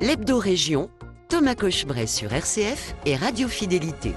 [0.00, 0.88] l'hebdo-région,
[1.28, 4.14] Thomas Cochebray sur RCF et Radio Fidélité.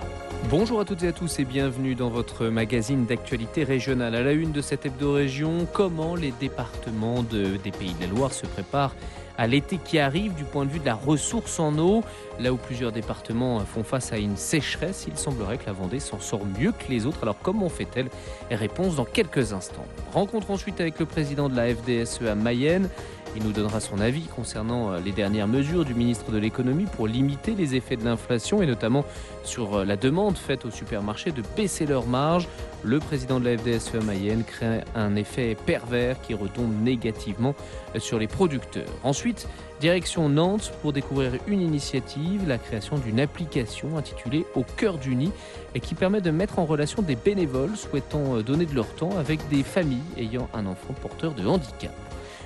[0.49, 4.15] Bonjour à toutes et à tous et bienvenue dans votre magazine d'actualité régionale.
[4.15, 8.45] À la une de cette hebdo-région, comment les départements des Pays de la Loire se
[8.45, 8.95] préparent
[9.37, 12.01] à l'été qui arrive du point de vue de la ressource en eau?
[12.39, 16.21] Là où plusieurs départements font face à une sécheresse, il semblerait que la Vendée s'en
[16.21, 17.23] sort mieux que les autres.
[17.23, 18.07] Alors comment fait-elle?
[18.51, 19.85] Réponse dans quelques instants.
[20.13, 22.89] Rencontre ensuite avec le président de la FDSE à Mayenne.
[23.35, 27.07] Il nous donnera son avis concernant euh, les dernières mesures du ministre de l'économie pour
[27.07, 29.05] limiter les effets de l'inflation et notamment
[29.43, 32.47] sur euh, la demande faite aux supermarchés de baisser leurs marges.
[32.83, 37.55] Le président de la FDSE Mayenne crée un effet pervers qui retombe négativement
[37.95, 38.89] euh, sur les producteurs.
[39.03, 39.47] Ensuite,
[39.79, 45.31] direction Nantes pour découvrir une initiative, la création d'une application intitulée Au cœur du nid
[45.73, 49.47] et qui permet de mettre en relation des bénévoles souhaitant donner de leur temps avec
[49.49, 51.93] des familles ayant un enfant porteur de handicap.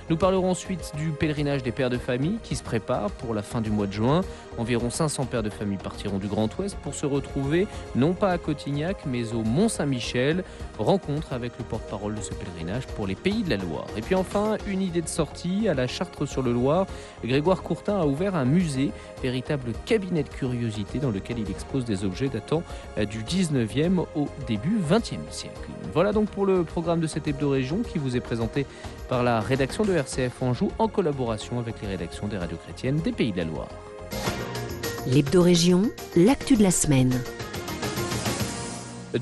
[0.09, 3.59] Nous parlerons ensuite du pèlerinage des pères de famille qui se prépare pour la fin
[3.59, 4.21] du mois de juin.
[4.57, 8.37] Environ 500 pères de famille partiront du Grand Ouest pour se retrouver non pas à
[8.37, 10.45] Cotignac mais au Mont-Saint-Michel.
[10.79, 13.87] Rencontre avec le porte-parole de ce pèlerinage pour les pays de la Loire.
[13.97, 16.87] Et puis enfin, une idée de sortie à la Chartre-sur-le-Loir.
[17.25, 18.91] Grégoire Courtin a ouvert un musée,
[19.21, 22.63] véritable cabinet de curiosité dans lequel il expose des objets datant
[22.97, 25.69] euh, du 19e au début 20e siècle.
[25.93, 28.65] Voilà donc pour le programme de cette hebdo-région qui vous est présenté
[29.09, 33.11] par la rédaction de RCF Anjou en collaboration avec les rédactions des radios chrétiennes des
[33.11, 33.69] Pays de la Loire.
[35.07, 37.13] L'hebdo-région, l'actu de la semaine.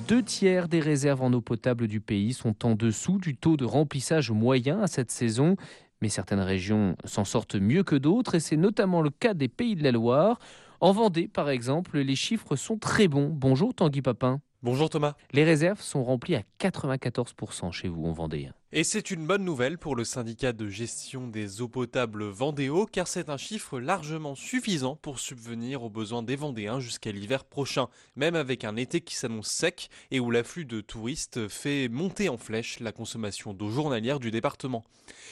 [0.08, 3.66] Deux tiers des réserves en eau potable du pays sont en dessous du taux de
[3.66, 5.56] remplissage moyen à cette saison.
[6.02, 9.76] Mais certaines régions s'en sortent mieux que d'autres et c'est notamment le cas des Pays
[9.76, 10.40] de la Loire.
[10.82, 13.30] En Vendée, par exemple, les chiffres sont très bons.
[13.32, 14.42] Bonjour Tanguy Papin.
[14.62, 15.14] Bonjour Thomas.
[15.32, 18.50] Les réserves sont remplies à 94% chez vous en Vendée.
[18.78, 23.08] Et c'est une bonne nouvelle pour le syndicat de gestion des eaux potables Vendéo, car
[23.08, 27.88] c'est un chiffre largement suffisant pour subvenir aux besoins des Vendéens jusqu'à l'hiver prochain,
[28.18, 32.38] même avec un été qui s'annonce sec et où l'afflux de touristes fait monter en
[32.38, 34.84] flèche la consommation d'eau journalière du département.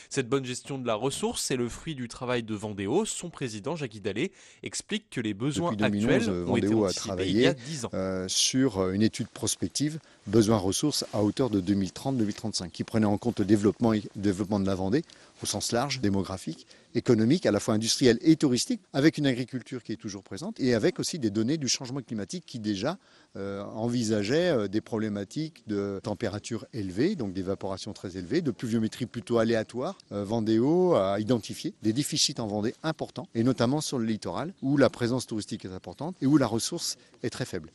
[0.09, 3.03] Cette bonne gestion de la ressource est le fruit du travail de Vendéo.
[3.03, 7.53] Son président, Jacques Dallet, explique que les besoins actuels ont été anticipés il y a
[7.53, 7.89] 10 ans.
[7.93, 13.32] Euh, sur une étude prospective besoins ressources à hauteur de 2030-2035, qui prenait en compte
[13.39, 15.03] le développement, développement de la Vendée
[15.41, 19.91] au sens large, démographique, économique, à la fois industriel et touristique, avec une agriculture qui
[19.91, 22.97] est toujours présente et avec aussi des données du changement climatique qui déjà
[23.35, 29.39] euh, envisageaient euh, des problématiques de température élevée, donc d'évaporation très élevée, de pluviométrie plutôt
[29.39, 29.97] aléatoire.
[30.11, 34.77] Euh, Vendéo a identifié des déficits en Vendée importants, et notamment sur le littoral, où
[34.77, 37.69] la présence touristique est importante et où la ressource est très faible.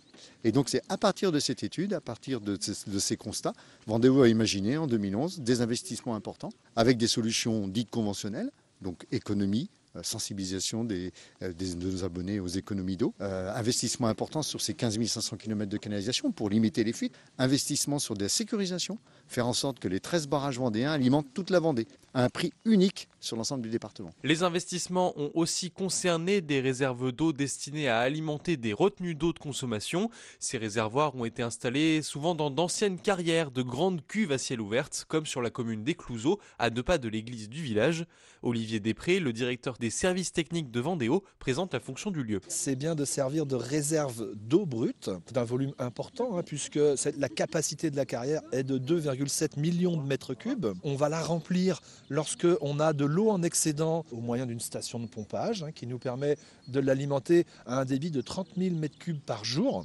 [0.44, 2.58] Et donc c'est à partir de cette étude, à partir de,
[2.98, 3.54] ces constats,
[3.86, 8.50] Vendéo a imaginé en 2011 des investissements importants avec des solutions dites conventionnelles,
[8.82, 11.12] donc économie, euh, sensibilisation des,
[11.42, 15.36] euh, des, de nos abonnés aux économies d'eau, euh, investissement important sur ces 15 500
[15.36, 19.88] km de canalisation pour limiter les fuites, investissement sur des sécurisations, faire en sorte que
[19.88, 23.70] les 13 barrages vendéens alimentent toute la Vendée à un prix unique sur l'ensemble du
[23.70, 24.10] département.
[24.22, 29.38] Les investissements ont aussi concerné des réserves d'eau destinées à alimenter des retenues d'eau de
[29.38, 30.10] consommation.
[30.38, 34.88] Ces réservoirs ont été installés souvent dans d'anciennes carrières de grandes cuves à ciel ouvert,
[35.08, 38.06] comme sur la commune d'Éclouseau, à deux pas de l'église du village.
[38.42, 42.40] Olivier Després, le directeur des services techniques de Vendéo, présente la fonction du lieu.
[42.48, 46.78] C'est bien de servir de réserve d'eau brute d'un volume important, hein, puisque
[47.16, 50.68] la capacité de la carrière est de 2,7 millions de mètres cubes.
[50.84, 55.00] On va la remplir lorsque on a de l'eau en excédent au moyen d'une station
[55.00, 56.36] de pompage hein, qui nous permet
[56.68, 59.84] de l'alimenter à un débit de 30 000 mètres cubes par jour.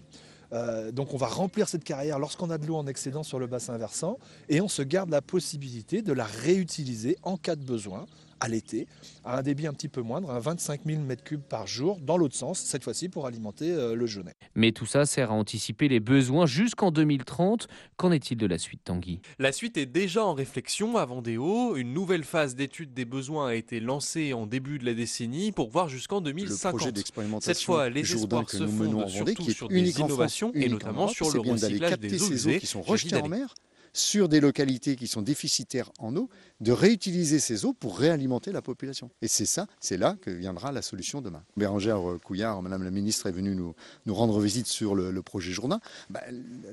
[0.51, 3.47] Euh, donc on va remplir cette carrière lorsqu'on a de l'eau en excédent sur le
[3.47, 4.19] bassin versant
[4.49, 8.05] et on se garde la possibilité de la réutiliser en cas de besoin
[8.39, 8.87] à l'été,
[9.23, 12.35] à un débit un petit peu moindre, à 25 000 m3 par jour, dans l'autre
[12.35, 14.35] sens, cette fois-ci pour alimenter euh, le Genet.
[14.55, 17.67] Mais tout ça sert à anticiper les besoins jusqu'en 2030.
[17.97, 19.21] Qu'en est-il de la suite, Tanguy?
[19.39, 21.75] La suite est déjà en réflexion à Vendéo.
[21.75, 25.69] Une nouvelle phase d'étude des besoins a été lancée en début de la décennie pour
[25.69, 27.41] voir jusqu'en 2050.
[27.41, 31.99] Cette fois, les espoirs se fondent surtout sur des innovations et notamment sur le recyclage
[31.99, 33.53] des eaux usées qui sont rejetées en mer
[33.93, 36.29] sur des localités qui sont déficitaires en eau,
[36.59, 39.11] de réutiliser ces eaux pour réalimenter la population.
[39.21, 41.43] Et c'est ça, c'est là que viendra la solution demain.
[41.55, 43.75] Bérangère Couillard, Madame la Ministre, est venue nous,
[44.07, 45.79] rendre visite sur le, projet Jourdain.
[46.09, 46.21] Ben,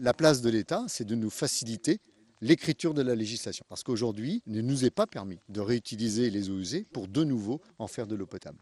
[0.01, 2.01] la place de l'État, c'est de nous faciliter
[2.41, 3.65] l'écriture de la législation.
[3.69, 7.23] Parce qu'aujourd'hui, il ne nous est pas permis de réutiliser les eaux usées pour de
[7.23, 8.59] nouveau en faire de l'eau potable.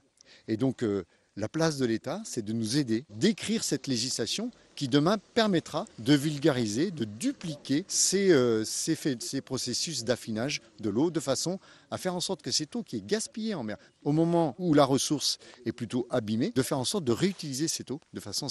[0.46, 1.04] Et donc, euh,
[1.36, 6.14] la place de l'État, c'est de nous aider d'écrire cette législation qui demain permettra de
[6.14, 11.58] vulgariser, de dupliquer ces, euh, ces, ces processus d'affinage de l'eau de façon
[11.90, 14.74] à faire en sorte que cette eau qui est gaspillée en mer, au moment où
[14.74, 18.46] la ressource est plutôt abîmée, de faire en sorte de réutiliser cette eau de façon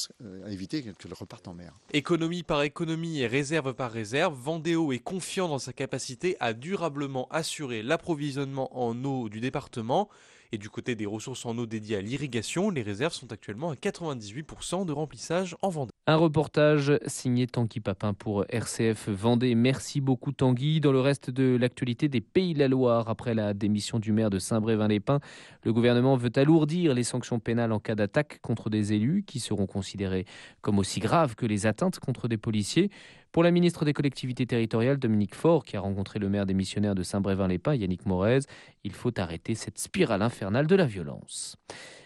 [0.46, 1.74] à éviter qu'elle reparte en mer.
[1.94, 7.30] Économie par économie et réserve par réserve, Vendéo est confiant dans sa capacité à durablement
[7.32, 10.10] assurer l'approvisionnement en eau du département.
[10.52, 13.76] Et du côté des ressources en eau dédiées à l'irrigation, les réserves sont actuellement à
[13.76, 15.92] 98% de remplissage en Vendée.
[16.06, 19.56] Un reportage signé Tanguy Papin pour RCF Vendée.
[19.56, 20.80] Merci beaucoup Tanguy.
[20.80, 24.30] Dans le reste de l'actualité des Pays de la Loire, après la démission du maire
[24.30, 25.20] de Saint-Brévin-les-Pins,
[25.64, 29.66] le gouvernement veut alourdir les sanctions pénales en cas d'attaque contre des élus qui seront
[29.66, 30.26] considérés
[30.62, 32.90] comme aussi graves que les atteintes contre des policiers.
[33.32, 36.96] Pour la ministre des collectivités territoriales, Dominique Faure, qui a rencontré le maire des missionnaires
[36.96, 38.40] de Saint-Brévin-les-Pins, Yannick Morez,
[38.84, 41.58] il faut arrêter cette spirale infernale de la violence.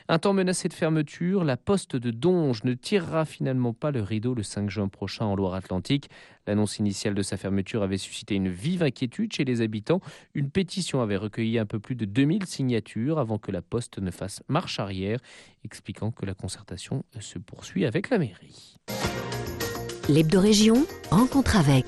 [0.08, 4.34] Un temps menacé de fermeture, la poste de Donge ne tirera finalement pas le rideau
[4.34, 6.10] le 5 juin prochain en Loire-Atlantique.
[6.48, 10.02] L'annonce initiale de sa fermeture avait suscité une vive inquiétude chez les habitants.
[10.34, 14.12] Une pétition avait recueilli un peu plus de 2000 signatures avant que la poste ne
[14.12, 15.20] fasse marche arrière,
[15.64, 18.76] expliquant que la concertation se poursuit avec la mairie.
[20.10, 21.86] L'hebdo-région rencontre avec.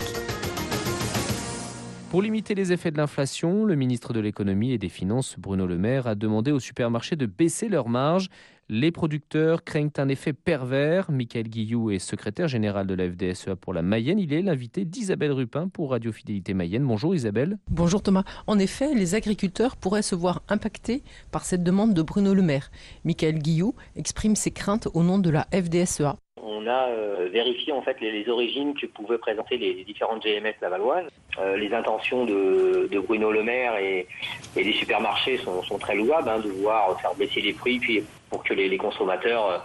[2.11, 5.79] Pour limiter les effets de l'inflation, le ministre de l'économie et des finances, Bruno Le
[5.79, 8.29] Maire, a demandé aux supermarchés de baisser leurs marges.
[8.69, 11.09] Les producteurs craignent un effet pervers.
[11.11, 14.19] Michael Guillou est secrétaire général de la FDSEA pour la Mayenne.
[14.19, 16.85] Il est l'invité d'Isabelle Rupin pour Radio Fidélité Mayenne.
[16.85, 17.57] Bonjour Isabelle.
[17.71, 18.25] Bonjour Thomas.
[18.45, 21.01] En effet, les agriculteurs pourraient se voir impactés
[21.31, 22.69] par cette demande de Bruno Le Maire.
[23.05, 26.15] Michael Guillou exprime ses craintes au nom de la FDSEA
[26.45, 31.07] on a euh, vérifié en fait les, origines que pouvaient présenter les, différentes GMS lavalloises.
[31.39, 34.07] Euh, les intentions de, Bruno Le Maire et,
[34.55, 38.53] des supermarchés sont, très louables, hein, de vouloir faire baisser les prix puis pour que
[38.53, 39.57] les, consommateurs euh,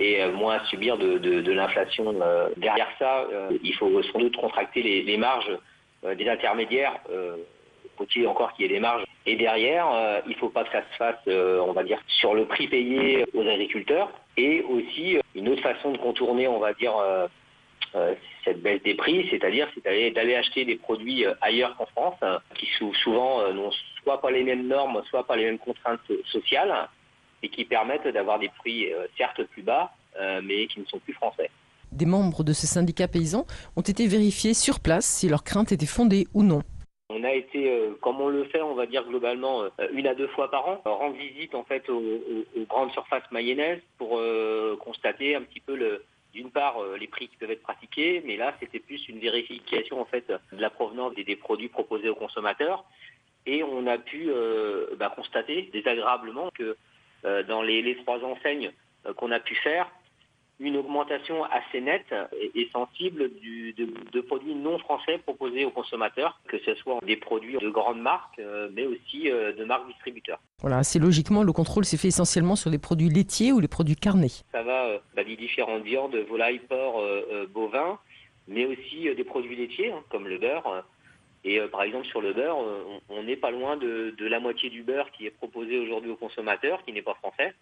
[0.00, 2.14] aient moins à subir de, l'inflation.
[2.56, 3.26] derrière ça,
[3.62, 5.50] il faut sans doute contracter les, marges
[6.16, 7.00] des intermédiaires.
[7.98, 9.04] Faut-il encore qu'il y ait des marges.
[9.26, 9.86] Et derrière,
[10.26, 13.24] il ne faut pas que ça se fasse, on va dire, sur le prix payé
[13.34, 14.10] aux agriculteurs.
[14.38, 17.26] Et aussi, euh, une autre façon de contourner, on va dire, euh,
[17.96, 18.14] euh,
[18.44, 22.68] cette baisse des prix, c'est-à-dire c'est d'aller acheter des produits ailleurs qu'en France, hein, qui
[23.02, 23.72] souvent n'ont
[24.02, 26.88] soit pas les mêmes normes, soit pas les mêmes contraintes sociales,
[27.42, 29.92] et qui permettent d'avoir des prix certes plus bas,
[30.42, 31.50] mais qui ne sont plus français.
[31.90, 33.46] Des membres de ce syndicat paysan
[33.76, 36.62] ont été vérifiés sur place si leurs craintes étaient fondées ou non.
[37.10, 37.77] On a été, euh,
[38.20, 41.16] on le fait, on va dire globalement, euh, une à deux fois par an, rendre
[41.16, 42.02] visite en fait aux,
[42.68, 46.00] grandes surfaces mayonnaises pour euh, constater un petit peu
[46.32, 50.04] d'une part les prix qui peuvent être pratiqués, mais là c'était plus une vérification en
[50.04, 52.84] fait de la provenance des, produits proposés aux consommateurs.
[53.46, 54.30] Et on a pu
[54.98, 56.76] bah, constater désagréablement que
[57.48, 58.72] dans les trois enseignes
[59.16, 59.90] qu'on a pu faire,
[60.60, 62.14] une augmentation assez nette
[62.54, 67.70] et sensible de, produits non français proposés aux consommateurs, que ce soit des produits de
[67.70, 70.40] grandes marques, euh, mais aussi euh, de marques distributeurs.
[70.60, 73.94] Voilà, c'est logiquement, le contrôle s'est fait essentiellement sur les produits laitiers ou les produits
[73.94, 74.28] carnés.
[74.52, 77.02] Ça va euh, bah, des différentes viandes, volailles, porc,
[77.54, 77.98] bovins,
[78.48, 80.84] mais aussi des produits laitiers, hein, comme le beurre.
[81.44, 82.58] Et par exemple, sur le beurre,
[83.08, 86.16] on n'est pas loin de, de la moitié du beurre qui est proposé aujourd'hui aux
[86.16, 87.54] consommateurs, qui n'est pas français.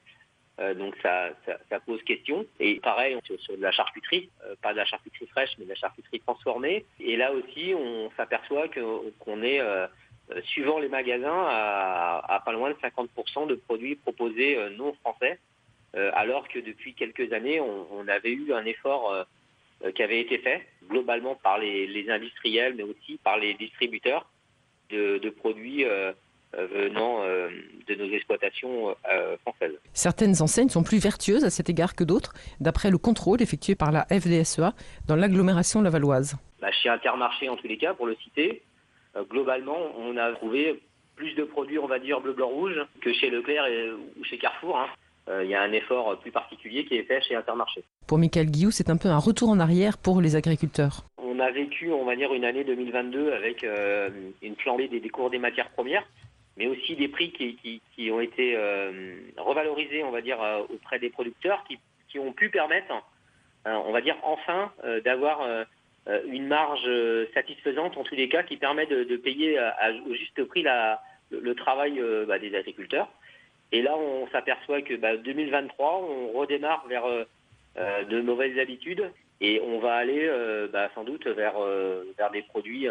[0.58, 1.30] Euh, donc ça,
[1.68, 2.46] ça, pose question.
[2.60, 5.76] Et pareil sur, de la charcuterie, euh, pas de la charcuterie fraîche, mais de la
[5.76, 6.84] charcuterie transformée.
[6.98, 9.86] Et là aussi, on s'aperçoit qu'on est, euh,
[10.44, 15.38] suivant les magasins, à, pas loin de 50% de produits proposés non français,
[15.94, 19.24] alors que depuis quelques années, on, avait eu un effort
[19.94, 24.28] qui avait été fait globalement par les, industriels, mais aussi par les distributeurs
[24.90, 25.84] de, produits
[26.64, 27.48] venant euh,
[27.86, 29.78] de nos exploitations euh, françaises.
[29.92, 33.92] Certaines enseignes sont plus vertueuses à cet égard que d'autres, d'après le contrôle effectué par
[33.92, 34.72] la FDSEA
[35.06, 36.36] dans l'agglomération lavalloise.
[36.60, 38.62] Bah, chez Intermarché, en tous les cas, pour le citer,
[39.30, 40.82] globalement, on a trouvé
[41.14, 43.64] plus de produits, on va dire, bleu, blanc, rouge que chez Leclerc
[44.18, 44.78] ou chez Carrefour.
[44.78, 44.88] Hein.
[45.42, 47.82] Il y a un effort plus particulier qui est fait chez Intermarché.
[48.06, 51.04] Pour Michael Guillou, c'est un peu un retour en arrière pour les agriculteurs.
[51.18, 53.66] On a vécu, on va dire, une année 2022 avec
[54.42, 56.06] une flambée des cours des matières premières
[56.56, 60.98] mais aussi des prix qui, qui, ont été euh, revalorisés, on va dire, euh, auprès
[60.98, 62.92] des producteurs, qui, qui ont pu permettre,
[63.66, 64.72] euh, on va dire, enfin,
[65.04, 65.46] d'avoir
[66.28, 66.88] une marge
[67.34, 69.58] satisfaisante, en tous les cas, qui permet de, de payer
[70.08, 73.08] au juste prix la, le, travail bah, des agriculteurs.
[73.72, 77.04] Et là, on s'aperçoit que bah, 2023, on redémarre vers
[77.76, 79.10] de mauvaises habitudes
[79.40, 80.30] et on va aller
[80.72, 81.58] bah, sans doute vers,
[82.16, 82.86] vers des produits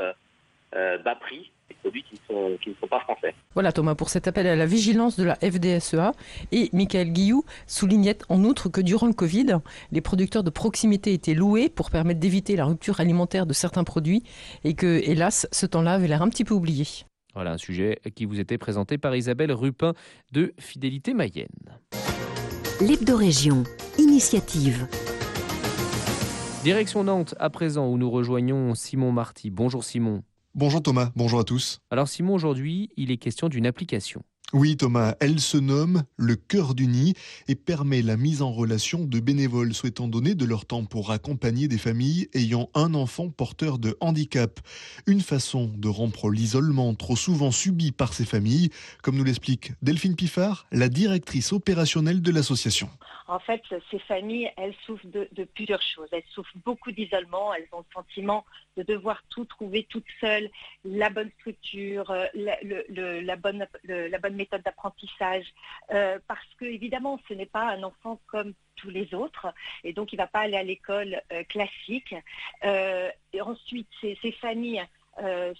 [0.73, 2.19] bas prix des produits qui,
[2.61, 3.33] qui, ne sont pas français.
[3.53, 6.11] Voilà Thomas, pour cet appel à la vigilance de la FDSEA.
[6.51, 9.57] Et Michael Guillou soulignait en outre que durant le Covid,
[9.91, 14.23] les producteurs de proximité étaient loués pour permettre d'éviter la rupture alimentaire de certains produits
[14.63, 16.85] et que, hélas, ce temps-là avait l'air un petit peu oublié.
[17.33, 19.93] Voilà un sujet qui vous était présenté par Isabelle Rupin
[20.31, 21.47] de Fidélité Mayenne.
[22.79, 23.63] L'hebdo-région,
[23.97, 24.87] initiative.
[26.63, 29.49] Direction Nantes à présent où nous rejoignons Simon Marty.
[29.49, 30.23] Bonjour Simon.
[30.57, 31.81] Bonjour Thomas, bonjour à tous.
[31.91, 34.23] Alors Simon, aujourd'hui, il est question d'une application.
[34.53, 37.15] Oui Thomas, elle se nomme le cœur du nid
[37.47, 41.67] et permet la mise en relation de bénévoles souhaitant donner de leur temps pour accompagner
[41.67, 44.59] des familles ayant un enfant porteur de handicap.
[45.07, 48.69] Une façon de rompre l'isolement trop souvent subi par ces familles,
[49.01, 52.89] comme nous l'explique Delphine Piffard, la directrice opérationnelle de l'association.
[53.27, 56.07] En fait, ces familles, elles souffrent de, plusieurs choses.
[56.11, 58.45] Elles souffrent beaucoup d'isolement, elles ont le sentiment
[58.77, 60.49] de devoir tout trouver toutes seules,
[60.83, 65.45] la bonne structure, euh, la, bonne, la bonne méthode d'apprentissage,
[65.91, 69.47] euh, parce que évidemment, ce n'est pas un enfant comme tous les autres,
[69.83, 72.15] et donc il ne va pas aller à l'école euh, classique.
[72.63, 74.83] et ensuite, ces, familles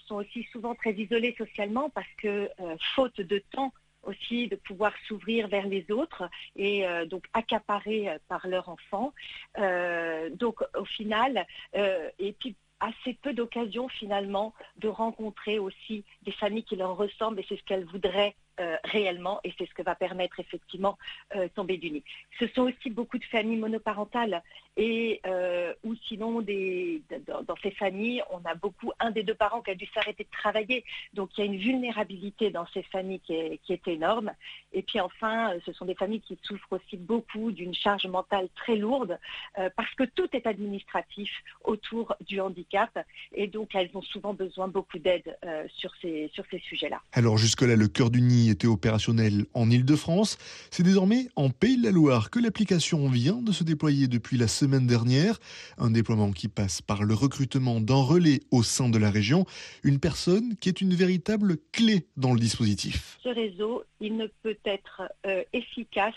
[0.06, 2.50] sont aussi souvent très isolées socialement parce que,
[2.94, 3.72] faute de temps,
[4.06, 9.12] aussi de pouvoir s'ouvrir vers les autres et euh, donc accaparés euh, par leur enfant.
[9.58, 16.64] Euh, donc au final, et puis assez peu d'occasions finalement de rencontrer aussi des familles
[16.64, 19.94] qui leur ressemblent et c'est ce qu'elles voudraient euh, réellement et c'est ce que va
[19.94, 20.96] permettre effectivement
[21.34, 22.02] euh, tomber du nid.
[22.38, 24.42] Ce sont aussi beaucoup de familles monoparentales
[24.78, 29.72] et euh, ou sinon dans, ces familles, on a beaucoup un des deux parents qui
[29.72, 30.86] a dû s'arrêter de travailler.
[31.12, 34.32] Donc il y a une vulnérabilité dans ces familles qui est, qui est énorme.
[34.72, 38.76] Et puis enfin, ce sont des familles qui souffrent aussi beaucoup d'une charge mentale très
[38.76, 39.18] lourde
[39.76, 41.30] parce que tout est administratif
[41.64, 42.98] autour du handicap
[43.32, 45.36] et donc elles ont souvent besoin beaucoup d'aide
[45.68, 47.02] sur ces, sur ces sujets-là.
[47.12, 50.38] Alors jusque-là, le cœur du nid était opérationnel en Ile-de-France.
[50.70, 54.48] C'est désormais en Pays de la Loire que l'application vient de se déployer depuis la
[54.48, 55.38] semaine dernière.
[55.78, 59.44] Un déploiement qui passe par le recrutement d'un relais au sein de la région,
[59.84, 63.18] une personne qui est une véritable clé dans le dispositif.
[63.22, 66.14] Ce réseau, il ne peut être euh, efficace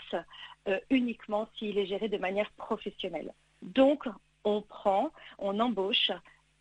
[0.68, 3.32] euh, uniquement s'il est géré de manière professionnelle.
[3.62, 4.04] Donc,
[4.44, 6.10] on prend, on embauche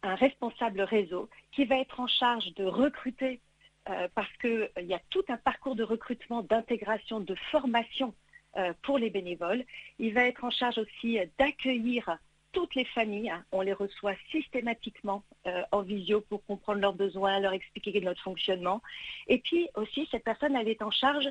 [0.04, 3.42] un responsable réseau qui va être en charge de recruter
[3.90, 8.14] euh, parce qu'il euh, y a tout un parcours de recrutement, d'intégration, de formation
[8.58, 9.64] euh, pour les bénévoles.
[9.98, 12.18] Il va être en charge aussi d'accueillir
[12.52, 13.30] toutes les familles.
[13.30, 13.44] Hein.
[13.52, 15.24] On les reçoit systématiquement
[15.72, 18.82] en visio pour comprendre leurs besoins, leur expliquer notre fonctionnement.
[19.28, 21.30] Et puis aussi, cette personne, elle est en charge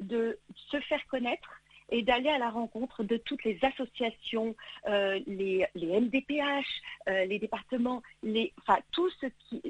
[0.00, 1.50] de se faire connaître
[1.90, 4.54] et d'aller à la rencontre de toutes les associations,
[4.86, 6.66] les, les, MDPH,
[7.08, 8.02] les départements,
[8.58, 9.60] enfin tout ce qui,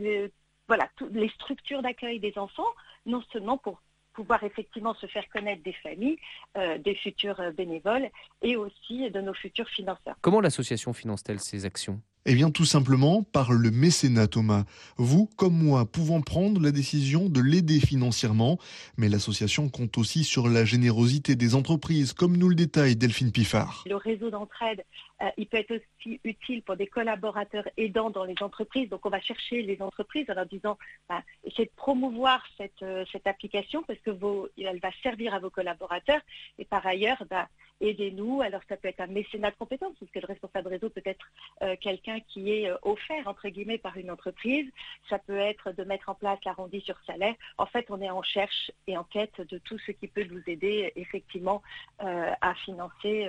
[0.69, 2.73] voilà, toutes les structures d'accueil des enfants,
[3.05, 3.81] non seulement pour
[4.17, 6.19] pouvoir effectivement se faire connaître des familles,
[6.57, 8.09] euh, des futurs euh, bénévoles
[8.43, 10.17] et aussi de nos futurs financeurs.
[10.23, 12.01] Comment l'association finance-t-elle ces actions?
[12.29, 14.65] Eh bien, tout simplement par le mécénat, Thomas.
[14.97, 18.59] Vous, comme moi, pouvons prendre la décision de l'aider financièrement,
[18.97, 23.85] mais l'association compte aussi sur la générosité des entreprises, comme nous le détaille Delphine Piffard.
[23.87, 24.83] Le réseau d'entraide,
[25.23, 28.89] euh, il peut être aussi utile pour des collaborateurs aidants dans les entreprises.
[28.89, 30.77] Donc, on va chercher les entreprises en leur disant,
[31.09, 34.11] bah, essayez de promouvoir cette, euh, cette application parce que
[34.59, 36.21] elle va servir à vos collaborateurs.
[36.59, 37.49] Et par ailleurs, bah,
[37.81, 38.43] aidez-nous.
[38.43, 41.27] Alors, ça peut être un mécénat de compétences, parce que le responsable réseau peut être
[41.63, 44.71] euh, quelqu'un qui est offert, entre guillemets, par une entreprise.
[45.09, 47.35] Ça peut être de mettre en place l'arrondi sur salaire.
[47.59, 50.43] En fait, on est en cherche et en quête de tout ce qui peut nous
[50.47, 51.63] aider, effectivement,
[51.99, 53.29] à financer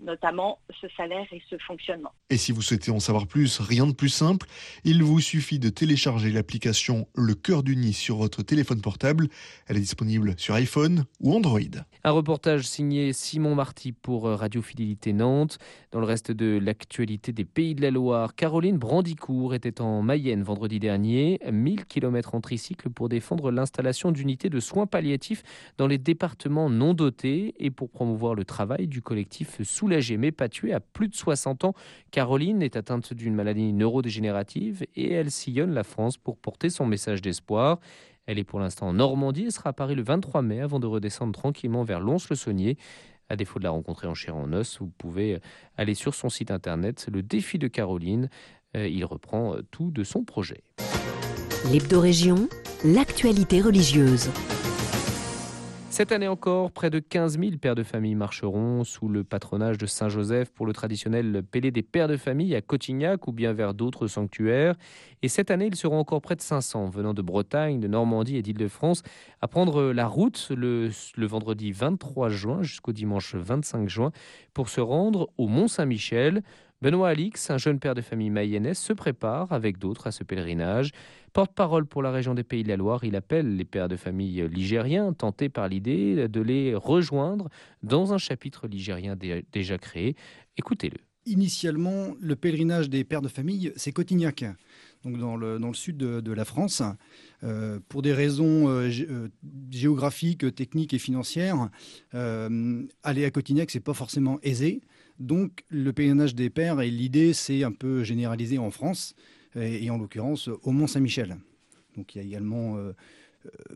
[0.00, 2.12] notamment ce salaire et ce fonctionnement.
[2.30, 4.46] Et si vous souhaitez en savoir plus, rien de plus simple,
[4.84, 9.28] il vous suffit de télécharger l'application Le Cœur du Nid sur votre téléphone portable.
[9.66, 11.60] Elle est disponible sur iPhone ou Android.
[12.04, 15.58] Un reportage signé Simon Marty pour Radio Fidélité Nantes.
[15.90, 20.42] Dans le reste de l'actualité des Pays de la Loire, Caroline Brandicourt était en Mayenne
[20.42, 21.40] vendredi dernier.
[21.50, 25.42] 1000 km en tricycle pour défendre l'installation d'unités de soins palliatifs
[25.78, 30.48] dans les départements non dotés et pour promouvoir le travail du collectif Soulagé mais pas
[30.48, 31.74] tué à plus de 60 ans.
[32.10, 37.22] Caroline est atteinte d'une maladie neurodégénérative et elle sillonne la France pour porter son message
[37.22, 37.78] d'espoir.
[38.26, 40.86] Elle est pour l'instant en Normandie et sera à Paris le 23 mai avant de
[40.86, 42.76] redescendre tranquillement vers Lons-le-Saunier.
[43.28, 45.40] À défaut de la rencontrer en chair en os, vous pouvez
[45.76, 48.28] aller sur son site internet, le défi de Caroline.
[48.76, 50.62] Euh, il reprend euh, tout de son projet.
[51.72, 52.48] L'hebdo-région,
[52.84, 54.30] l'actualité religieuse.
[55.96, 59.86] Cette année encore, près de 15 000 pères de famille marcheront sous le patronage de
[59.86, 64.06] Saint-Joseph pour le traditionnel Pélé des pères de famille à Cotignac ou bien vers d'autres
[64.06, 64.74] sanctuaires.
[65.22, 68.42] Et cette année, ils seront encore près de 500 venant de Bretagne, de Normandie et
[68.42, 69.04] d'Île-de-France
[69.40, 74.12] à prendre la route le, le vendredi 23 juin jusqu'au dimanche 25 juin
[74.52, 76.42] pour se rendre au Mont-Saint-Michel.
[76.82, 80.90] Benoît Alix, un jeune père de famille mayennais, se prépare avec d'autres à ce pèlerinage.
[81.32, 84.46] Porte-parole pour la région des Pays de la Loire, il appelle les pères de famille
[84.48, 87.48] ligériens tentés par l'idée de les rejoindre
[87.82, 89.16] dans un chapitre ligérien
[89.52, 90.16] déjà créé.
[90.58, 90.98] Écoutez-le.
[91.28, 94.44] Initialement, le pèlerinage des pères de famille, c'est Cotignac,
[95.02, 96.82] donc dans le, dans le sud de, la France.
[97.42, 99.28] Euh, pour des raisons euh, euh,
[99.70, 101.68] géographiques, techniques et financières,
[102.12, 104.82] aller à Cotignac, c'est pas forcément aisé.
[105.18, 109.14] Donc le pèlerinage des pères, et l'idée, c'est un peu généralisé en France,
[109.54, 111.36] et, en l'occurrence au Mont-Saint-Michel.
[111.96, 112.76] Donc il y a également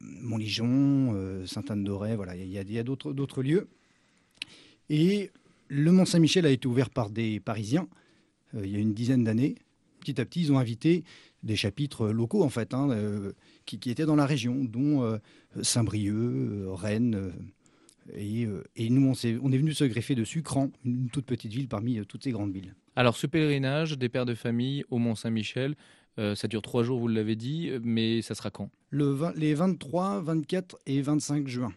[0.01, 3.69] Montligeon, Sainte-Anne-d'Auray, voilà, il y a, d'autres lieux.
[4.91, 5.31] Et
[5.69, 7.89] le Mont-Saint-Michel a été ouvert par des Parisiens
[8.55, 9.55] il y a une dizaine d'années.
[10.01, 11.05] Petit à petit, ils ont invité
[11.43, 12.89] des chapitres locaux, en fait, hein,
[13.65, 15.19] qui, étaient dans la région, dont
[15.63, 17.33] Saint-Brieuc, Rennes,
[18.17, 21.52] euh, et, nous, on, est, on est venu se greffer dessus, Cran, une toute petite
[21.52, 22.75] ville parmi euh, toutes ces grandes villes.
[22.97, 25.76] Alors, ce pèlerinage des pères de famille au Mont-Saint-Michel,
[26.19, 28.71] euh, ça dure trois jours, vous l'avez dit, mais ça sera quand?
[28.90, 31.73] Le Les 23, 24 et 25 juin.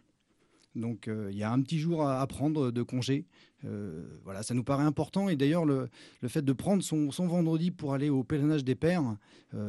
[0.75, 3.27] Donc il y a un petit jour à, prendre de congé.
[4.23, 5.29] voilà, ça nous paraît important.
[5.29, 5.87] Et d'ailleurs, le,
[6.27, 9.03] fait de prendre son, vendredi pour aller au pèlerinage des pères,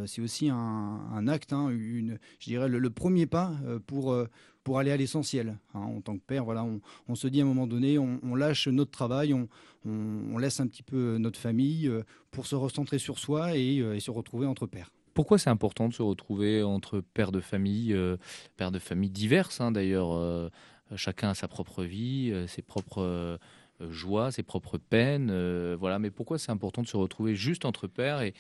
[0.07, 3.53] c'est aussi un, acte, hein, une, je dirais le, le premier pas
[3.87, 4.17] pour,
[4.65, 5.59] pour aller à l'essentiel.
[5.75, 6.67] Hein, en tant que père, voilà,
[7.07, 10.83] on, se dit à un moment donné, on, lâche notre travail, on, laisse un petit
[10.83, 14.91] peu notre famille euh, pour se recentrer sur soi euh, et, se retrouver entre pères.
[15.13, 18.17] Pourquoi c'est important de se retrouver entre pères de famille, euh,
[18.57, 20.51] pères de famille diverses hein, d'ailleurs
[20.97, 23.39] Chacun a sa propre vie, ses propres euh,
[23.81, 25.31] joie, ses propres peines.
[25.31, 25.99] Euh, voilà.
[25.99, 28.35] Mais pourquoi c'est important de se retrouver juste entre pères et,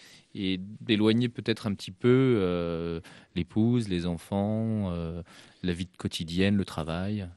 [0.81, 3.01] d'éloigner peut-être un petit peu euh,
[3.35, 4.93] l'épouse, les enfants,
[5.63, 7.29] la vie quotidienne, le travail?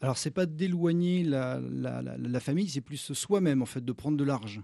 [0.00, 1.60] Alors, c'est pas d'éloigner la,
[2.40, 4.60] famille, c'est plus soi-même, en fait, de prendre de large.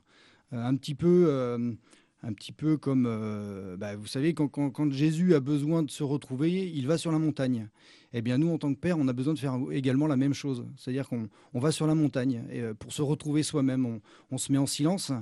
[0.53, 1.79] un petit peu
[2.23, 6.69] un petit peu comme, euh, bah, vous savez, quand, Jésus a besoin de se retrouver,
[6.69, 7.69] il va sur la montagne.
[8.13, 10.35] Eh bien, nous, en tant que père, on a besoin de faire également la même
[10.35, 10.67] chose.
[10.77, 14.01] C'est-à-dire qu'on va sur la montagne et, euh, pour se retrouver soi-même.
[14.31, 15.13] On, se met en silence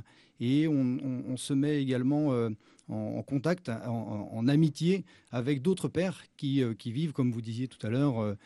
[0.41, 2.51] et on, se met également euh,
[2.89, 8.37] en, contact, en, amitié avec d'autres pères qui, vivent, comme vous disiez tout à l'heure,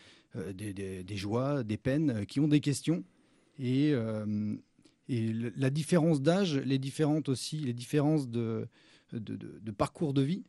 [0.55, 3.05] des, des, joies, des peines, qui ont des questions.
[3.59, 3.95] Et,
[5.11, 8.69] et la différence d'âge, les différentes aussi, les différences de,
[9.13, 10.45] de, parcours de vie,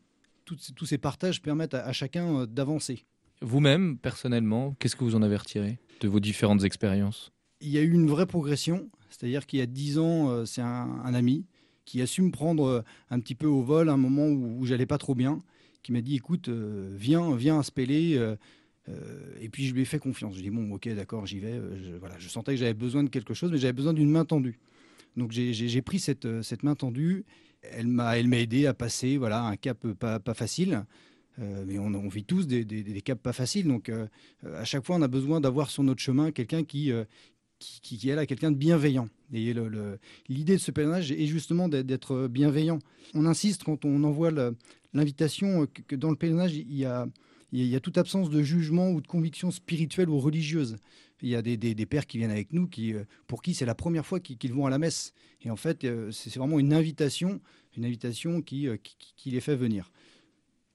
[0.46, 3.06] tous ces partages permettent à, chacun euh, d'avancer.
[3.42, 7.32] Vous-même, personnellement, qu'est-ce que vous en avez retiré de vos différentes expériences?
[7.60, 10.62] Il y a eu une vraie progression, c'est-à-dire qu'il y a dix ans, euh, c'est
[10.62, 11.48] un, ami
[11.86, 14.64] qui a su me prendre euh, un petit peu au vol à un moment où,
[14.68, 15.40] j'allais pas trop bien,
[15.82, 18.36] qui m'a dit écoute, viens, viens à Spélé, euh,
[19.40, 20.36] et puis je lui ai fait confiance.
[20.36, 21.54] Je dis bon, ok, d'accord, j'y vais.
[21.54, 24.10] Euh, je, voilà, je sentais que j'avais besoin de quelque chose, mais j'avais besoin d'une
[24.10, 24.60] main tendue.
[25.18, 27.26] Donc j'ai pris cette, euh, cette, main tendue.
[27.64, 30.84] Elle m'a aidé à passer voilà, un cap pas, facile.
[31.38, 33.68] mais on, on, vit tous des, des, caps pas faciles.
[33.68, 33.92] Donc
[34.44, 36.92] à chaque fois, on a besoin d'avoir sur notre chemin quelqu'un qui,
[37.60, 39.10] qui, qui, est là, quelqu'un de bienveillant.
[39.32, 39.54] Et
[40.28, 42.80] l'idée de ce pèlerinage est justement d'être bienveillant.
[43.14, 44.32] On insiste quand on envoie
[44.94, 47.08] l'invitation que dans le pèlerinage, il y a
[47.52, 50.78] il y a toute absence de jugement ou de conviction spirituelle ou religieuse.
[51.22, 54.06] Il y a des, pères qui viennent avec nous euh, pour qui c'est la première
[54.06, 55.14] fois qu'ils vont à la messe.
[55.42, 57.42] Et en fait, euh, c'est vraiment une invitation,
[57.78, 58.70] une invitation euh, qui,
[59.16, 59.92] qui, les fait venir.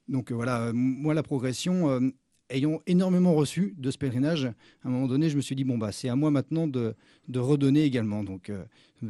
[0.09, 2.13] Donc voilà, moi, la progression,
[2.49, 5.79] ayant énormément reçu de ce pèlerinage, à un moment donné, je me suis dit, bon,
[5.79, 6.95] bah, c'est à moi maintenant de,
[7.35, 8.23] redonner également.
[8.23, 8.53] Donc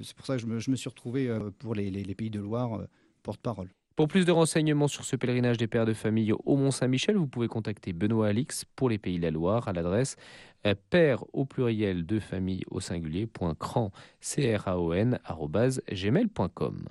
[0.03, 2.81] c'est pour ça que je me, suis retrouvé pour les Pays de Loire
[3.23, 3.69] porte-parole.
[3.97, 7.49] Pour plus de renseignements sur ce pèlerinage des pères de famille au Mont-Saint-Michel, vous pouvez
[7.49, 10.17] contacter Benoît Alix pour les Pays de la Loire à l'adresse
[10.67, 13.27] euh, père au pluriel de famille au singulier
[15.91, 16.85] gmail.com.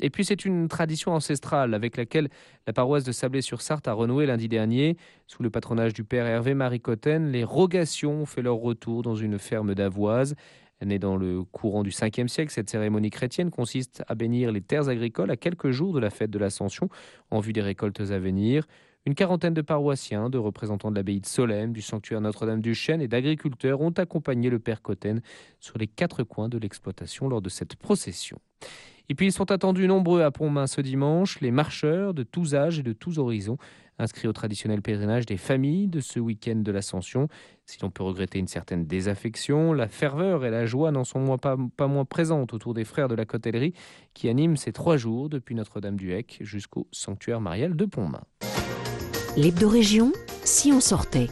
[0.00, 2.28] Et puis c'est une tradition ancestrale avec laquelle
[2.66, 4.98] la paroisse de Sablé-sur-Sarthe a renoué lundi dernier.
[5.26, 9.16] Sous le patronage du père Hervé Marie Cotten, les rogations ont fait leur retour dans
[9.16, 10.34] une ferme d'Avoise.
[10.84, 14.88] Née dans le courant du 5e siècle, cette cérémonie chrétienne consiste à bénir les terres
[14.88, 16.88] agricoles à quelques jours de la fête de l'Ascension
[17.30, 18.64] en vue des récoltes à venir.
[19.04, 23.80] Une quarantaine de paroissiens, de représentants de l'abbaye de Solesmes, du sanctuaire Notre-Dame-du-Chêne et d'agriculteurs
[23.80, 25.20] ont accompagné le Père Cotten
[25.58, 28.38] sur les quatre coins de l'exploitation lors de cette procession.
[29.08, 32.78] Et puis ils sont attendus nombreux à Pontmain ce dimanche, les marcheurs de tous âges
[32.78, 33.56] et de tous horizons
[33.98, 37.28] inscrit au traditionnel pèlerinage des familles de ce week-end de l'Ascension.
[37.66, 41.56] Si l'on peut regretter une certaine désaffection, la ferveur et la joie n'en sont pas,
[41.76, 43.74] pas, moins présentes autour des frères de la Cotellerie
[44.14, 48.24] qui animent ces trois jours depuis Notre-Dame-du-Hec jusqu'au sanctuaire marial de Pontmain.
[49.36, 50.12] L'hebdo-région,
[50.44, 51.28] si on sortait.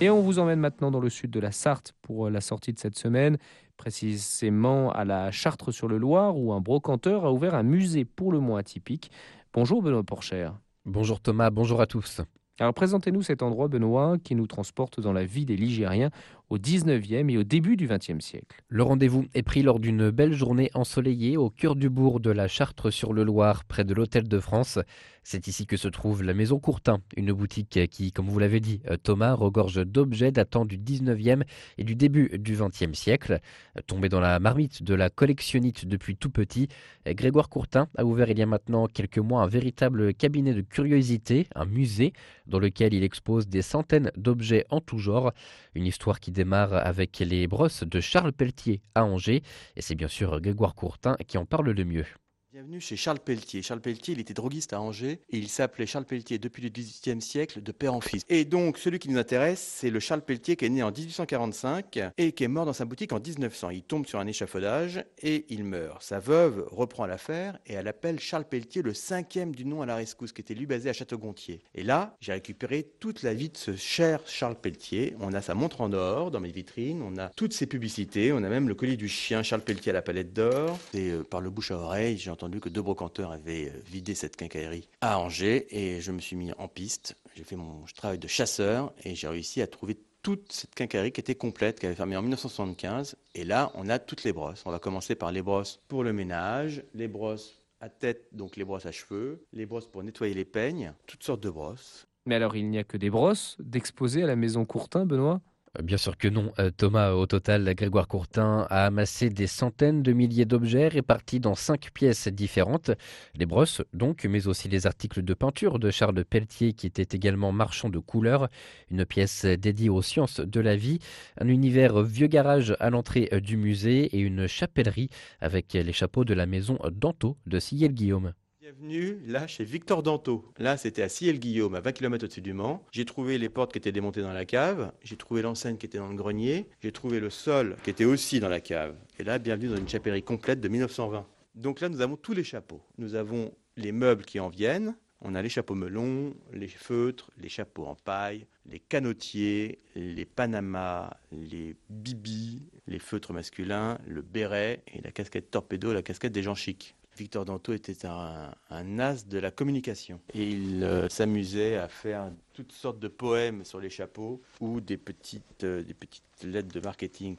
[0.00, 2.78] Et on vous emmène maintenant dans le sud de la Sarthe pour la sortie de
[2.78, 3.36] cette semaine.
[3.76, 9.10] précisément à la Chartre-sur-le-Loir, où un brocanteur a ouvert un musée pour le moins atypique.
[9.52, 10.48] Bonjour Benoît Porcher.
[10.84, 12.20] Bonjour Thomas, bonjour à tous.
[12.60, 16.10] Alors présentez-nous cet endroit, Benoît, qui nous transporte dans la vie des Ligériens
[16.50, 18.62] au 19e et au début du 20e siècle.
[18.68, 22.48] Le rendez-vous est pris lors d'une belle journée ensoleillée au cœur du bourg de la
[22.48, 24.78] Chartre-sur-le-Loir, près de l'Hôtel de France.
[25.22, 28.80] C'est ici que se trouve la Maison Courtin, une boutique qui, comme vous l'avez dit,
[28.90, 31.42] euh, Thomas, regorge d'objets datant du 19e
[31.78, 33.40] et du début du 20e siècle.
[33.86, 36.68] Tombé dans la marmite de la collectionnite depuis tout petit,
[37.06, 41.46] Grégoire Courtin a ouvert il y a maintenant quelques mois un véritable cabinet de curiosité,
[41.54, 42.12] un musée,
[42.46, 45.32] dans lequel il expose des centaines d'objets en tout genre.
[45.74, 49.42] Une histoire qui démarre avec les brosses de Charles Pelletier à Angers.
[49.76, 52.06] Et c'est bien sûr Grégoire Courtin qui en parle le mieux.
[52.52, 53.62] Bienvenue chez Charles Pelletier.
[53.62, 57.22] Charles Pelletier, il était droguiste à Angers et il s'appelait Charles Pelletier depuis le XVIIIe
[57.22, 58.24] siècle de père en fils.
[58.28, 62.00] Et donc, celui qui nous intéresse, c'est le Charles Pelletier qui est né en 1845
[62.18, 63.70] et qui est mort dans sa boutique en 1900.
[63.70, 66.02] Il tombe sur un échafaudage et il meurt.
[66.02, 69.94] Sa veuve reprend l'affaire et elle appelle Charles Pelletier le cinquième du nom à la
[69.94, 71.62] rescousse, qui était lui basé à Château-Gontier.
[71.76, 75.14] Et là, j'ai récupéré toute la vie de ce cher Charles Pelletier.
[75.20, 78.38] On a sa montre en or dans mes vitrines, on a toutes ses publicités, on
[78.38, 80.76] a même le colis du chien Charles Pelletier à la palette d'or.
[80.94, 84.14] Et euh, par le bouche à oreille, j'ai entendu que deux brocanteurs avaient euh, vidé
[84.14, 87.14] cette quincaillerie à Angers et je me suis mis en piste.
[87.36, 91.20] J'ai fait mon travail de chasseur et j'ai réussi à trouver toute cette quincaillerie qui
[91.20, 93.16] était complète, qui avait fermé en 1975.
[93.34, 94.62] Et là, on a toutes les brosses.
[94.64, 98.64] On va commencer par les brosses pour le ménage, les brosses à tête, donc les
[98.64, 102.06] brosses à cheveux, les brosses pour nettoyer les peignes, toutes sortes de brosses.
[102.24, 105.42] Mais alors, il n'y a que des brosses d'exposer à la maison Courtin, Benoît?
[105.78, 106.52] Bien sûr que non.
[106.58, 111.54] Euh, Thomas, au total, Grégoire Courtin a amassé des centaines de milliers d'objets répartis dans
[111.54, 112.90] cinq pièces différentes.
[113.36, 117.52] Les brosses, donc, mais aussi les articles de peinture de Charles Pelletier, qui était également
[117.52, 118.48] marchand de couleurs.
[118.90, 120.98] Une pièce dédiée aux sciences de la vie.
[121.38, 125.08] Un univers vieux garage à l'entrée euh, du musée et une chapellerie
[125.40, 128.32] avec les chapeaux de la maison Danto de Sillel-Guillaume.
[128.70, 130.44] Bienvenue là chez Victor Danto.
[130.56, 132.84] Là, c'était à Ciel-Guillaume, à 20 km au-dessus du Mans.
[132.92, 134.92] J'ai trouvé les portes qui étaient démontées dans la cave.
[135.02, 136.68] J'ai trouvé l'enseigne qui était dans le grenier.
[136.80, 138.94] J'ai trouvé le sol qui était aussi dans la cave.
[139.18, 141.26] Et là, bienvenue dans une chapellerie complète de 1920.
[141.56, 142.80] Donc là, nous avons tous les chapeaux.
[142.96, 144.94] Nous avons les meubles qui en viennent.
[145.20, 151.10] On a les chapeaux melons, les feutres, les chapeaux en paille, les canotiers, les panamas,
[151.32, 156.54] les bibis, les feutres masculins, le béret et la casquette torpedo, la casquette des gens
[156.54, 156.94] chics.
[157.16, 160.20] Victor Danto était un, as de la communication.
[160.34, 164.96] Et il euh, s'amusait à faire toutes sortes de poèmes sur les chapeaux ou des
[164.96, 167.36] petites, euh, des petites lettres de marketing.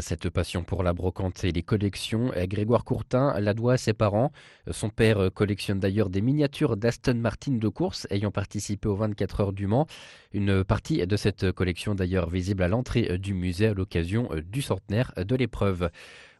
[0.00, 4.32] Cette passion pour la brocante et les collections, Grégoire Courtin la doit à ses parents.
[4.70, 9.52] Son père collectionne d'ailleurs des miniatures d'Aston Martin de course ayant participé aux 24 heures
[9.54, 9.86] du Mans.
[10.34, 15.14] Une partie de cette collection d'ailleurs visible à l'entrée du musée à l'occasion du centenaire
[15.16, 15.90] de l'épreuve.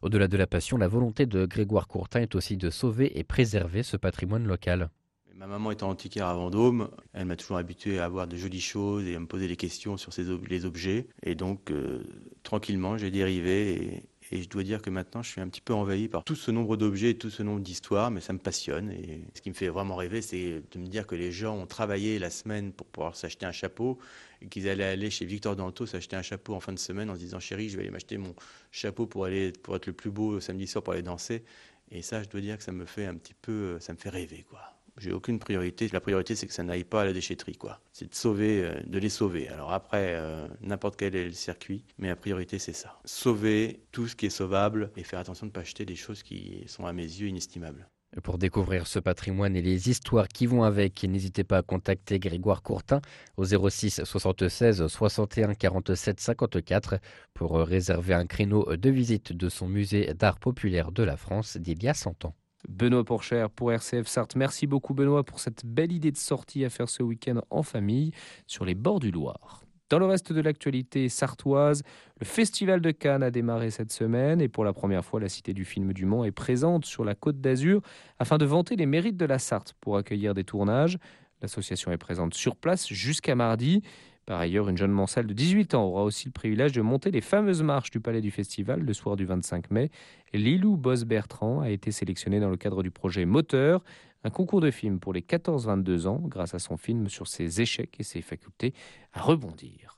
[0.03, 3.81] Au-delà de la passion, la volonté de Grégoire Courtin est aussi de sauver et préserver
[3.81, 4.91] ce patrimoine local.
[5.39, 9.07] Ma maman étant antiquaire à Vendôme, elle m'a toujours habitué à avoir de jolies choses
[9.07, 10.11] et à me poser des questions sur
[10.49, 11.07] les objets.
[11.23, 12.03] Et donc, euh,
[12.43, 16.09] tranquillement, j'ai dérivé et, je dois dire que maintenant, je suis un petit peu envahi
[16.09, 18.91] par tout ce nombre d'objets et tout ce nombre d'histoires, mais ça me passionne.
[18.91, 21.65] Et ce qui me fait vraiment rêver, c'est de me dire que les gens ont
[21.65, 23.97] travaillé la semaine pour pouvoir s'acheter un chapeau
[24.41, 27.15] et qu'ils allaient aller chez Victor Danto s'acheter un chapeau en fin de semaine en
[27.15, 28.35] se disant chérie, je vais aller m'acheter mon
[28.71, 31.45] chapeau pour aller pour être le plus beau samedi soir pour aller danser.
[31.91, 34.09] Et ça, je dois dire que ça me fait un petit peu, ça me fait
[34.09, 34.78] rêver, quoi.
[34.99, 35.89] J'ai aucune priorité.
[35.93, 37.79] La priorité, c'est que ça n'aille pas à la déchetterie, quoi.
[37.93, 39.47] C'est de sauver, euh, de les sauver.
[39.47, 42.99] Alors après, euh, n'importe quel est le circuit, mais la priorité, c'est ça.
[43.05, 46.21] Sauver tout ce qui est sauvable et faire attention de ne pas acheter des choses
[46.21, 47.87] qui sont à mes yeux inestimables.
[48.23, 52.63] Pour découvrir ce patrimoine et les histoires qui vont avec, n'hésitez pas à contacter Grégoire
[52.63, 53.01] Courtin
[53.37, 56.97] au 06 76 61 47 54
[57.35, 61.83] pour réserver un créneau de visite de son musée d'art populaire de la France d'il
[61.83, 62.33] y a 100 ans.
[62.67, 64.35] Benoît Porcher pour RCF Sarthe.
[64.35, 68.11] Merci beaucoup Benoît pour cette belle idée de sortie à faire ce week-end en famille
[68.47, 69.63] sur les bords du Loir.
[69.89, 71.81] Dans le reste de l'actualité sartoise,
[72.19, 75.53] le Festival de Cannes a démarré cette semaine et pour la première fois, la Cité
[75.53, 77.81] du film du Mans est présente sur la côte d'Azur
[78.19, 80.99] afin de vanter les mérites de la Sarthe pour accueillir des tournages.
[81.41, 83.81] L'association est présente sur place jusqu'à mardi.
[84.29, 87.19] Par ailleurs, une jeune mancelle de 18 ans aura aussi le privilège de monter les
[87.19, 89.89] fameuses marches du Palais du Festival le soir du 25 mai.
[90.35, 93.83] Lilou Boss-Bertrand a été sélectionnée dans le cadre du projet Moteur,
[94.23, 97.95] un concours de films pour les 14-22 ans, grâce à son film sur ses échecs
[97.97, 98.75] et ses facultés
[99.13, 99.97] à rebondir.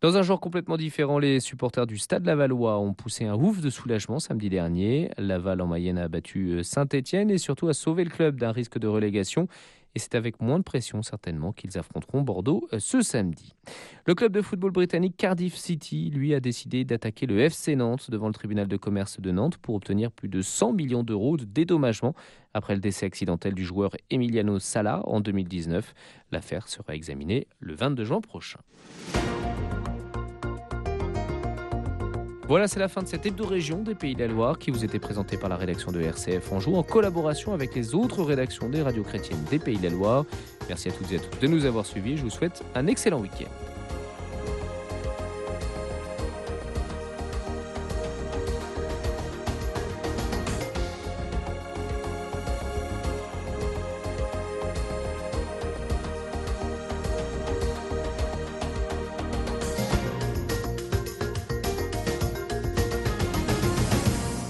[0.00, 3.68] Dans un genre complètement différent, les supporters du Stade Lavallois ont poussé un ouf de
[3.68, 5.10] soulagement samedi dernier.
[5.18, 8.88] Laval en Mayenne a battu Saint-Étienne et surtout a sauvé le club d'un risque de
[8.88, 9.48] relégation
[9.94, 13.54] et c'est avec moins de pression certainement qu'ils affronteront Bordeaux euh, ce samedi.
[14.06, 18.28] Le club de football britannique Cardiff City, lui, a décidé d'attaquer le FC Nantes devant
[18.28, 22.14] le tribunal de commerce de Nantes pour obtenir plus de 100 millions d'euros de dédommagement
[22.54, 25.94] après le décès accidentel du joueur Emiliano Sala en 2019.
[26.32, 28.60] L'affaire sera examinée le 22 juin prochain.
[32.50, 34.98] Voilà, c'est la fin de cette hebdo-région des Pays de la Loire qui vous était
[34.98, 39.04] présentée par la rédaction de RCF Anjou en collaboration avec les autres rédactions des radios
[39.04, 40.24] chrétiennes des Pays de la Loire.
[40.68, 42.16] Merci à toutes et à tous de nous avoir suivis.
[42.16, 43.79] Je vous souhaite un excellent week-end.